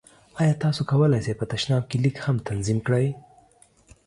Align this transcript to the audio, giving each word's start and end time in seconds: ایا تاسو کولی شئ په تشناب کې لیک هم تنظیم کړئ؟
ایا 0.41 0.53
تاسو 0.63 0.81
کولی 0.89 1.19
شئ 1.25 1.33
په 1.39 1.45
تشناب 1.51 1.83
کې 1.89 1.97
لیک 2.03 2.15
هم 2.25 2.35
تنظیم 2.47 2.79
کړئ؟ 2.85 3.07